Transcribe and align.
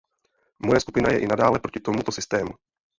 Moje 0.65 0.79
skupina 0.81 1.09
je 1.11 1.19
i 1.19 1.27
nadále 1.27 1.59
proti 1.59 1.79
tomuto 1.79 2.11
systému. 2.11 2.51